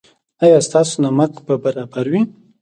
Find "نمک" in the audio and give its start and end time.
1.03-1.31